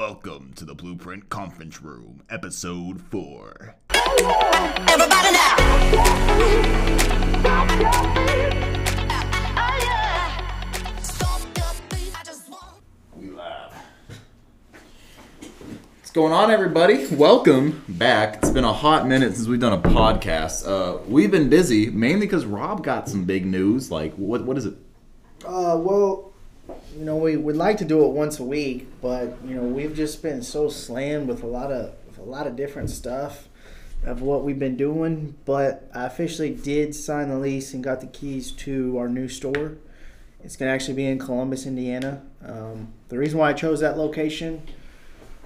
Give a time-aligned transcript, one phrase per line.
[0.00, 3.74] Welcome to the Blueprint Conference Room, Episode 4.
[4.88, 5.56] Everybody now.
[13.14, 13.72] We live.
[15.98, 17.06] What's going on, everybody?
[17.08, 18.36] Welcome back.
[18.36, 20.66] It's been a hot minute since we've done a podcast.
[20.66, 23.90] Uh, we've been busy, mainly because Rob got some big news.
[23.90, 24.76] Like, what what is it?
[25.44, 26.29] Uh, well,
[26.96, 29.94] you know, we would like to do it once a week, but you know, we've
[29.94, 33.48] just been so slammed with a lot of a lot of different stuff
[34.04, 35.34] of what we've been doing.
[35.44, 39.76] But I officially did sign the lease and got the keys to our new store.
[40.42, 42.22] It's gonna actually be in Columbus, Indiana.
[42.44, 44.62] Um, the reason why I chose that location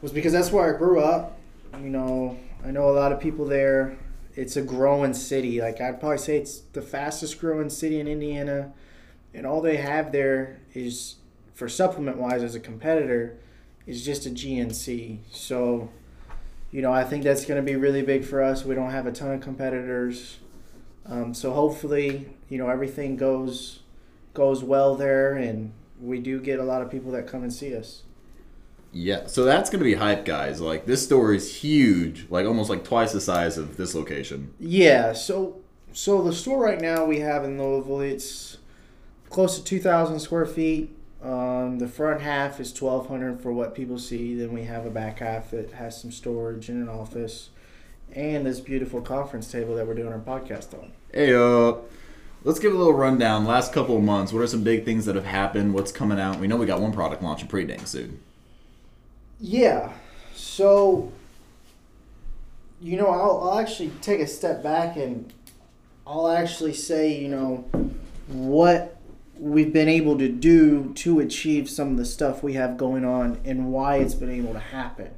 [0.00, 1.38] was because that's where I grew up.
[1.82, 3.96] You know, I know a lot of people there.
[4.34, 5.60] It's a growing city.
[5.60, 8.72] Like I'd probably say it's the fastest growing city in Indiana
[9.34, 11.16] and all they have there is
[11.54, 13.38] for supplement wise as a competitor
[13.86, 15.18] is just a GNC.
[15.30, 15.90] So,
[16.70, 18.64] you know, I think that's going to be really big for us.
[18.64, 20.38] We don't have a ton of competitors,
[21.08, 23.80] um, so hopefully, you know, everything goes
[24.34, 27.74] goes well there, and we do get a lot of people that come and see
[27.74, 28.02] us.
[28.92, 30.60] Yeah, so that's gonna be hype, guys.
[30.60, 34.52] Like, this store is huge, like almost like twice the size of this location.
[34.60, 35.12] Yeah.
[35.12, 35.60] So,
[35.92, 38.57] so the store right now we have in Louisville, it's
[39.30, 40.94] close to two thousand square feet.
[41.22, 44.34] Um, the front half is twelve hundred for what people see.
[44.34, 47.50] Then we have a back half that has some storage and an office,
[48.12, 50.92] and this beautiful conference table that we're doing our podcast on.
[51.12, 51.74] Hey, uh,
[52.44, 53.44] let's give a little rundown.
[53.44, 55.74] Last couple of months, what are some big things that have happened?
[55.74, 56.38] What's coming out?
[56.38, 58.20] We know we got one product launching pretty dang soon.
[59.40, 59.92] Yeah.
[60.34, 61.10] So,
[62.80, 65.32] you know, I'll, I'll actually take a step back and
[66.06, 67.56] I'll actually say, you know,
[68.28, 68.97] what
[69.38, 73.40] we've been able to do to achieve some of the stuff we have going on
[73.44, 75.10] and why it's been able to happen.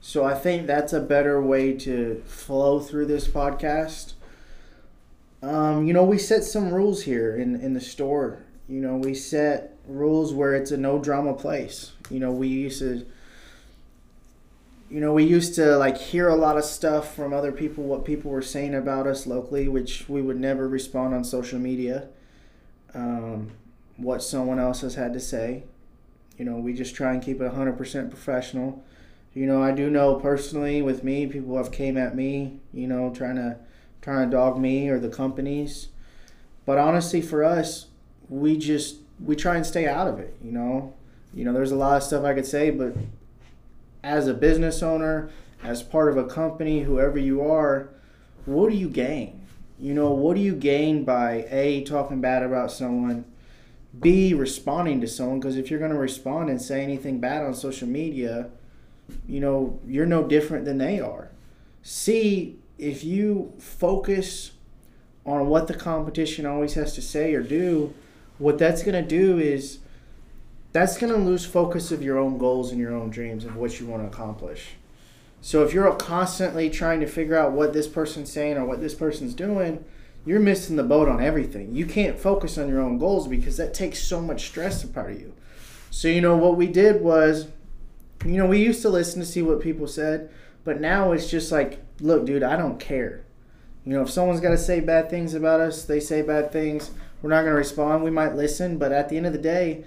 [0.00, 4.14] So I think that's a better way to flow through this podcast.
[5.42, 8.44] Um, you know, we set some rules here in, in the store.
[8.68, 11.92] You know, we set rules where it's a no drama place.
[12.10, 13.06] You know, we used to
[14.88, 18.04] you know, we used to like hear a lot of stuff from other people, what
[18.04, 22.08] people were saying about us locally, which we would never respond on social media.
[22.94, 23.50] Um,
[23.96, 25.64] what someone else has had to say.
[26.38, 28.84] You know, we just try and keep it 100% professional.
[29.34, 33.12] You know, I do know personally with me, people have came at me, you know,
[33.14, 33.56] trying to
[34.02, 35.88] trying to dog me or the companies.
[36.64, 37.86] But honestly, for us,
[38.28, 40.36] we just we try and stay out of it.
[40.42, 40.94] You know,
[41.34, 42.94] you know, there's a lot of stuff I could say, but
[44.02, 45.30] as a business owner,
[45.62, 47.88] as part of a company, whoever you are,
[48.44, 49.45] what do you gain?
[49.78, 53.24] You know, what do you gain by A, talking bad about someone,
[53.98, 55.38] B, responding to someone?
[55.38, 58.48] Because if you're going to respond and say anything bad on social media,
[59.28, 61.30] you know, you're no different than they are.
[61.82, 64.52] C, if you focus
[65.24, 67.92] on what the competition always has to say or do,
[68.38, 69.78] what that's going to do is
[70.72, 73.80] that's going to lose focus of your own goals and your own dreams of what
[73.80, 74.74] you want to accomplish.
[75.46, 78.96] So if you're constantly trying to figure out what this person's saying or what this
[78.96, 79.84] person's doing,
[80.24, 81.72] you're missing the boat on everything.
[81.72, 85.20] You can't focus on your own goals because that takes so much stress apart of
[85.20, 85.34] you.
[85.88, 87.46] So you know what we did was,
[88.24, 90.30] you know, we used to listen to see what people said,
[90.64, 93.24] but now it's just like, look, dude, I don't care.
[93.84, 96.90] You know, if someone's got to say bad things about us, they say bad things.
[97.22, 98.02] We're not going to respond.
[98.02, 99.84] We might listen, but at the end of the day,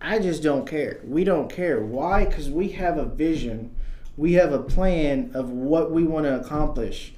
[0.00, 0.98] I just don't care.
[1.04, 1.78] We don't care.
[1.78, 2.24] Why?
[2.24, 3.76] Because we have a vision.
[4.16, 7.14] We have a plan of what we want to accomplish.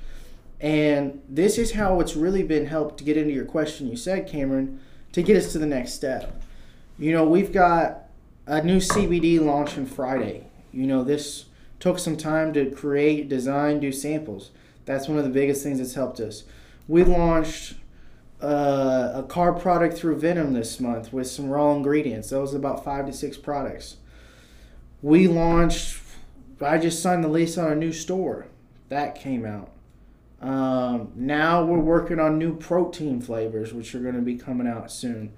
[0.61, 4.29] And this is how it's really been helped to get into your question you said,
[4.29, 4.81] Cameron,
[5.13, 6.43] to get us to the next step.
[6.99, 8.09] You know, we've got
[8.47, 10.47] a new CBD launch launching Friday.
[10.73, 11.47] You know, this
[11.81, 14.51] took some time to create, design, do samples.
[14.85, 16.45] That's one of the biggest things that's helped us.
[16.87, 17.75] We launched
[18.43, 22.31] uh, a car product through Venom this month with some raw ingredients.
[22.31, 23.97] That was about five to six products.
[25.03, 26.01] We launched.
[26.61, 28.47] I just signed the lease on a new store.
[28.89, 29.71] That came out.
[30.41, 34.93] Um, now we're working on new protein flavors, which are going to be coming out
[34.93, 35.33] soon.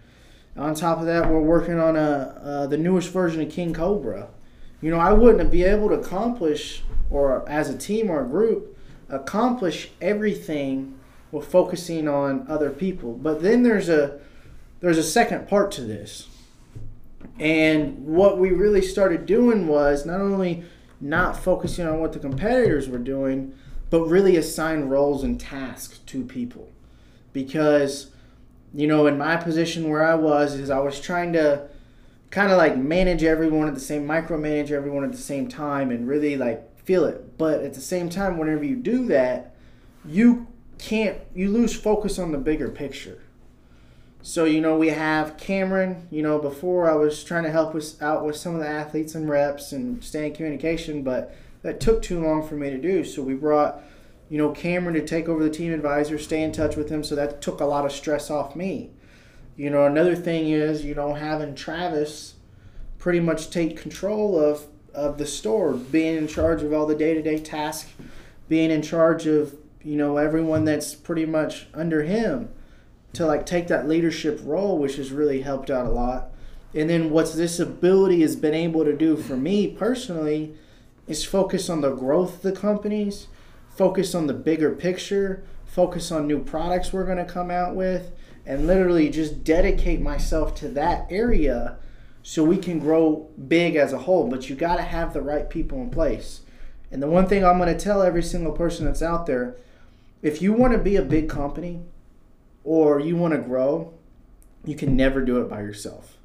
[0.57, 4.29] On top of that, we're working on a uh, the newest version of King Cobra.
[4.81, 8.77] You know, I wouldn't be able to accomplish, or as a team or a group,
[9.09, 10.99] accomplish everything
[11.31, 13.13] with focusing on other people.
[13.13, 14.19] But then there's a
[14.81, 16.29] there's a second part to this.
[17.39, 20.65] And what we really started doing was not only
[21.01, 23.55] not focusing on what the competitors were doing,
[23.91, 26.71] but really assign roles and tasks to people.
[27.33, 28.11] Because,
[28.75, 31.69] you know, in my position where I was, is I was trying to
[32.31, 36.09] kind of like manage everyone at the same micromanage everyone at the same time and
[36.09, 37.39] really like feel it.
[37.39, 39.55] But at the same time, whenever you do that,
[40.05, 40.47] you
[40.79, 43.23] can't you lose focus on the bigger picture.
[44.27, 46.09] So you know we have Cameron.
[46.11, 49.15] You know before I was trying to help us out with some of the athletes
[49.15, 51.33] and reps and stay in communication, but
[51.63, 53.05] that took too long for me to do.
[53.05, 53.81] So we brought
[54.29, 57.05] you know Cameron to take over the team advisor, stay in touch with him.
[57.05, 58.91] So that took a lot of stress off me.
[59.57, 62.35] You know another thing is you know having Travis
[62.99, 67.15] pretty much take control of of the store, being in charge of all the day
[67.15, 67.93] to day tasks,
[68.49, 72.49] being in charge of you know everyone that's pretty much under him
[73.17, 76.31] to like take that leadership role, which has really helped out a lot.
[76.75, 80.55] And then what this ability has been able to do for me personally
[81.07, 83.29] is focus on the growth of the companies,
[83.71, 88.13] focus on the bigger picture, focus on new products we're going to come out with,
[88.45, 91.77] and literally just dedicate myself to that area
[92.23, 94.29] so we can grow big as a whole.
[94.29, 96.43] But you got to have the right people in place.
[96.91, 99.57] And the one thing I'm going to tell every single person that's out there
[100.23, 101.81] if you want to be a big company
[102.67, 103.95] or you want to grow,
[104.65, 106.19] you can never do it by yourself.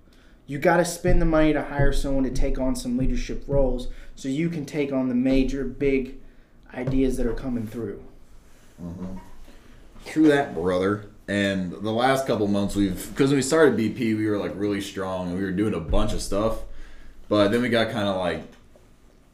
[0.47, 3.87] You got to spend the money to hire someone to take on some leadership roles
[4.15, 6.15] so you can take on the major big
[6.73, 8.03] ideas that are coming through.
[8.83, 9.17] Mm-hmm.
[10.07, 11.05] True that, brother.
[11.27, 14.81] And the last couple months, we've because when we started BP, we were like really
[14.81, 16.57] strong and we were doing a bunch of stuff.
[17.29, 18.41] But then we got kind of like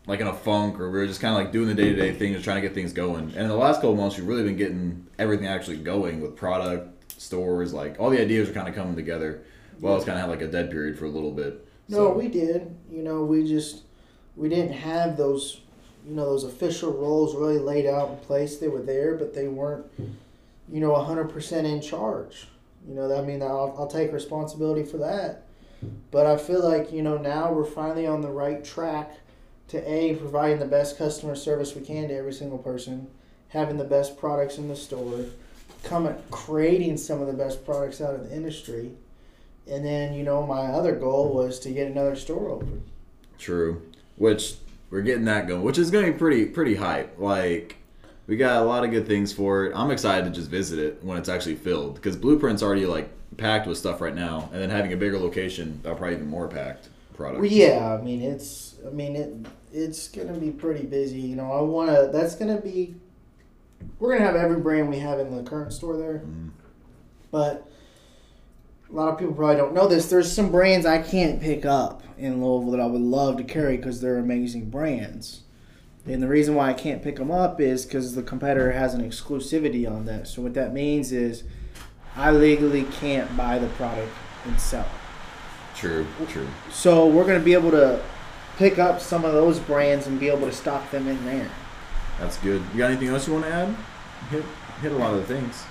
[0.05, 1.95] like in a funk, or we were just kind of like doing the day to
[1.95, 3.23] day thing, just trying to get things going.
[3.29, 6.96] And in the last couple months, we've really been getting everything actually going with product
[7.17, 7.73] stores.
[7.73, 9.43] Like all the ideas are kind of coming together.
[9.79, 11.67] Well, it's kind of had like a dead period for a little bit.
[11.89, 12.75] No, So- we did.
[12.91, 13.83] You know, we just
[14.35, 15.61] we didn't have those
[16.07, 18.57] you know those official roles really laid out in place.
[18.57, 22.47] They were there, but they weren't you know hundred percent in charge.
[22.87, 25.43] You know, I mean, I'll, I'll take responsibility for that.
[26.09, 29.11] But I feel like you know now we're finally on the right track
[29.67, 33.07] to a providing the best customer service we can to every single person,
[33.49, 35.25] having the best products in the store,
[35.83, 38.91] coming creating some of the best products out of the industry.
[39.69, 42.83] And then, you know, my other goal was to get another store open.
[43.37, 43.81] True.
[44.15, 44.55] Which
[44.89, 47.19] we're getting that going, which is going to be pretty pretty hype.
[47.19, 47.77] Like
[48.27, 49.73] we got a lot of good things for it.
[49.75, 53.67] I'm excited to just visit it when it's actually filled because Blueprint's already like packed
[53.67, 56.89] with stuff right now, and then having a bigger location, that'll probably even more packed
[57.13, 57.41] product.
[57.41, 59.33] Well, yeah, I mean, it's, I mean, it,
[59.73, 61.19] it's gonna be pretty busy.
[61.19, 62.09] You know, I wanna.
[62.11, 62.95] That's gonna be.
[63.99, 66.49] We're gonna have every brand we have in the current store there, mm-hmm.
[67.31, 67.67] but
[68.89, 70.09] a lot of people probably don't know this.
[70.09, 73.77] There's some brands I can't pick up in Louisville that I would love to carry
[73.77, 75.41] because they're amazing brands.
[76.05, 79.01] And the reason why I can't pick them up is because the competitor has an
[79.01, 80.27] exclusivity on that.
[80.27, 81.43] So what that means is,
[82.15, 84.09] I legally can't buy the product
[84.45, 85.77] and sell it.
[85.77, 86.07] True.
[86.29, 86.47] True.
[86.71, 88.01] So we're going to be able to
[88.57, 91.51] pick up some of those brands and be able to stock them in there.
[92.19, 92.61] That's good.
[92.73, 93.75] You got anything else you want to add?
[94.29, 94.43] Hit
[94.81, 95.63] hit a lot of the things.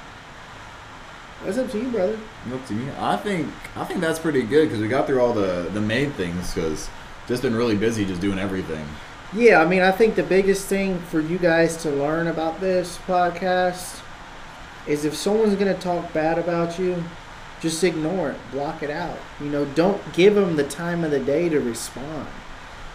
[1.44, 2.18] That's up to you, brother.
[2.52, 2.90] Up to me.
[2.98, 6.12] I think I think that's pretty good because we got through all the the main
[6.12, 6.88] things because
[7.26, 8.86] just been really busy just doing everything.
[9.34, 12.98] Yeah, I mean, I think the biggest thing for you guys to learn about this
[13.06, 14.00] podcast
[14.86, 17.02] is if someone's going to talk bad about you,
[17.60, 19.18] just ignore it, block it out.
[19.40, 22.28] You know, don't give them the time of the day to respond.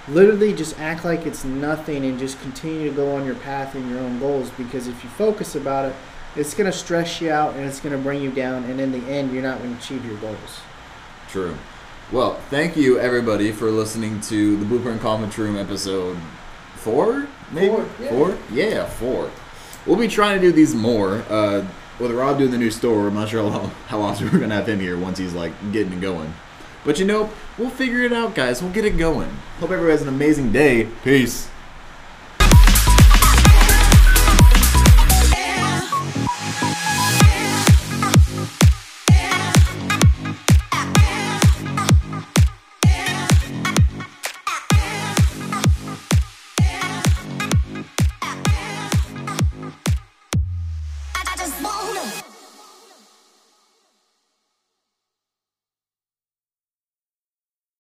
[0.07, 3.89] Literally, just act like it's nothing and just continue to go on your path and
[3.89, 5.95] your own goals because if you focus about it,
[6.35, 8.91] it's going to stress you out and it's going to bring you down, and in
[8.91, 10.61] the end, you're not going to achieve your goals.
[11.29, 11.55] True.
[12.11, 16.17] Well, thank you everybody for listening to the Blueprint Conference Room episode
[16.75, 18.09] four, maybe Four, yeah.
[18.09, 19.31] four, yeah, four.
[19.85, 21.23] We'll be trying to do these more.
[21.29, 21.65] Uh,
[21.99, 24.55] with Rob doing the new store, I'm not sure how long, how long we're gonna
[24.55, 26.33] have him here once he's like getting it going.
[26.83, 28.61] But you know, we'll figure it out, guys.
[28.61, 29.29] We'll get it going.
[29.59, 30.87] Hope everybody has an amazing day.
[31.03, 31.50] Peace.